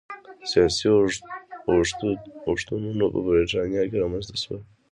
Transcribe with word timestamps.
سیاسي 0.51 0.87
اوښتونونه 2.49 3.05
په 3.13 3.19
برېټانیا 3.27 3.83
کې 3.89 4.01
رامنځته 4.03 4.35
شول 4.43 4.61